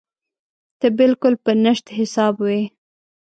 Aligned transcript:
ته 0.79 0.87
بالکل 0.99 1.33
په 1.43 1.51
نشت 1.63 1.85
حساب 1.97 2.33
وې. 2.45 2.61